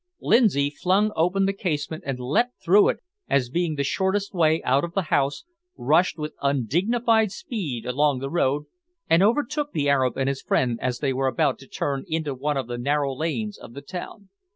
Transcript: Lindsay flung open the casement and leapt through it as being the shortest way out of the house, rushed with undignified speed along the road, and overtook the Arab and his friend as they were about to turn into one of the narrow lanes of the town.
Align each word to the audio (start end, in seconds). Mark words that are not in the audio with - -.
Lindsay 0.19 0.71
flung 0.71 1.11
open 1.15 1.45
the 1.45 1.53
casement 1.53 2.01
and 2.07 2.19
leapt 2.19 2.59
through 2.59 2.89
it 2.89 3.01
as 3.29 3.51
being 3.51 3.75
the 3.75 3.83
shortest 3.83 4.33
way 4.33 4.59
out 4.63 4.83
of 4.83 4.95
the 4.95 5.03
house, 5.13 5.43
rushed 5.77 6.17
with 6.17 6.33
undignified 6.41 7.31
speed 7.31 7.85
along 7.85 8.17
the 8.17 8.31
road, 8.31 8.63
and 9.07 9.21
overtook 9.21 9.73
the 9.73 9.89
Arab 9.89 10.17
and 10.17 10.27
his 10.27 10.41
friend 10.41 10.79
as 10.81 10.97
they 10.97 11.13
were 11.13 11.27
about 11.27 11.59
to 11.59 11.67
turn 11.67 12.03
into 12.07 12.33
one 12.33 12.57
of 12.57 12.65
the 12.65 12.79
narrow 12.79 13.13
lanes 13.13 13.59
of 13.59 13.75
the 13.75 13.81
town. 13.83 14.29